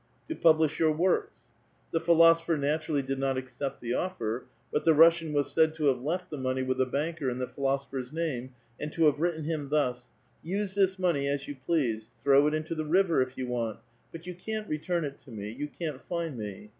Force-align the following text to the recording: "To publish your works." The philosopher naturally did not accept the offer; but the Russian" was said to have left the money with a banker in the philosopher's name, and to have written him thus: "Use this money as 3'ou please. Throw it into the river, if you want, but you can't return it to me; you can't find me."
"To 0.29 0.35
publish 0.35 0.79
your 0.79 0.91
works." 0.91 1.41
The 1.91 1.99
philosopher 1.99 2.57
naturally 2.57 3.03
did 3.03 3.19
not 3.19 3.37
accept 3.37 3.81
the 3.81 3.93
offer; 3.93 4.45
but 4.73 4.83
the 4.83 4.95
Russian" 4.95 5.31
was 5.31 5.51
said 5.51 5.75
to 5.75 5.83
have 5.85 6.01
left 6.03 6.31
the 6.31 6.39
money 6.39 6.63
with 6.63 6.81
a 6.81 6.87
banker 6.87 7.29
in 7.29 7.37
the 7.37 7.45
philosopher's 7.45 8.11
name, 8.11 8.49
and 8.79 8.91
to 8.93 9.05
have 9.05 9.19
written 9.21 9.43
him 9.43 9.69
thus: 9.69 10.09
"Use 10.41 10.73
this 10.73 10.97
money 10.97 11.27
as 11.27 11.45
3'ou 11.45 11.57
please. 11.67 12.09
Throw 12.23 12.47
it 12.47 12.55
into 12.55 12.73
the 12.73 12.83
river, 12.85 13.21
if 13.21 13.37
you 13.37 13.45
want, 13.45 13.77
but 14.11 14.25
you 14.25 14.33
can't 14.33 14.67
return 14.67 15.05
it 15.05 15.19
to 15.19 15.29
me; 15.29 15.51
you 15.51 15.67
can't 15.67 16.01
find 16.01 16.35
me." 16.35 16.69